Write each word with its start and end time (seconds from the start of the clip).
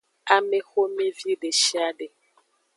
Amexomevi 0.35 1.31
deshiade. 1.41 2.07